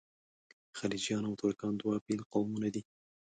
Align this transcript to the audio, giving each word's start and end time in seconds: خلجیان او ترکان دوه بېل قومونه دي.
خلجیان 0.77 1.23
او 1.27 1.33
ترکان 1.41 1.73
دوه 1.81 1.95
بېل 2.05 2.21
قومونه 2.31 2.67
دي. 2.73 2.81